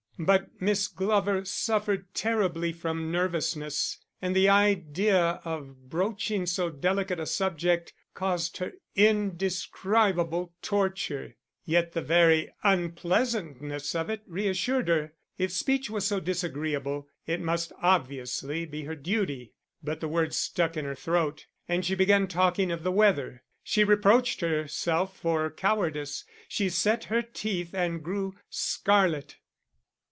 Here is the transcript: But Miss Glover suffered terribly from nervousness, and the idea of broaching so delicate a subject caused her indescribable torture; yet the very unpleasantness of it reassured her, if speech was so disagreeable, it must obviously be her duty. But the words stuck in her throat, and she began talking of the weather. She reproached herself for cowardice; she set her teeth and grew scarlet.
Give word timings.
But 0.23 0.51
Miss 0.61 0.87
Glover 0.87 1.45
suffered 1.45 2.13
terribly 2.13 2.71
from 2.73 3.11
nervousness, 3.11 3.97
and 4.21 4.35
the 4.35 4.49
idea 4.49 5.41
of 5.43 5.89
broaching 5.89 6.45
so 6.45 6.69
delicate 6.69 7.19
a 7.19 7.25
subject 7.25 7.91
caused 8.13 8.57
her 8.57 8.73
indescribable 8.95 10.53
torture; 10.61 11.37
yet 11.65 11.93
the 11.93 12.03
very 12.03 12.51
unpleasantness 12.61 13.95
of 13.95 14.11
it 14.11 14.21
reassured 14.27 14.89
her, 14.89 15.13
if 15.39 15.51
speech 15.51 15.89
was 15.89 16.05
so 16.05 16.19
disagreeable, 16.19 17.07
it 17.25 17.41
must 17.41 17.71
obviously 17.81 18.63
be 18.67 18.83
her 18.83 18.95
duty. 18.95 19.53
But 19.83 20.01
the 20.01 20.07
words 20.07 20.37
stuck 20.37 20.77
in 20.77 20.85
her 20.85 20.93
throat, 20.93 21.47
and 21.67 21.83
she 21.83 21.95
began 21.95 22.27
talking 22.27 22.71
of 22.71 22.83
the 22.83 22.91
weather. 22.91 23.41
She 23.63 23.83
reproached 23.83 24.41
herself 24.41 25.17
for 25.17 25.49
cowardice; 25.49 26.25
she 26.47 26.69
set 26.69 27.05
her 27.05 27.23
teeth 27.23 27.73
and 27.73 28.03
grew 28.03 28.35
scarlet. 28.51 29.37